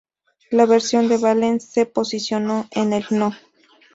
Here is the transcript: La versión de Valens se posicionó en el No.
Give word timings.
La 0.49 0.65
versión 0.65 1.09
de 1.09 1.19
Valens 1.19 1.63
se 1.63 1.85
posicionó 1.85 2.67
en 2.71 2.93
el 2.93 3.05
No. 3.11 3.35